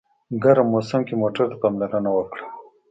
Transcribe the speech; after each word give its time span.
ګرم 0.43 0.67
موسم 0.73 1.01
کې 1.07 1.15
موټر 1.21 1.45
ته 1.51 1.55
پاملرنه 1.61 2.09
وکړه. 2.13 2.43